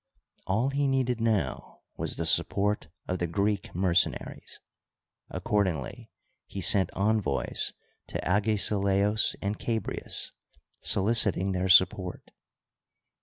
[0.47, 4.59] All he needed now was the support of tne Greek mercenaries.
[5.29, 6.09] Accordingly,
[6.47, 7.73] he sent envoys
[8.07, 10.31] to Agesilaos and Chabrias
[10.81, 12.31] soliciting their support.